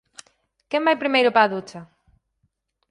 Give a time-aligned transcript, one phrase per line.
[0.69, 1.79] Quen vai primeiro para a ducha?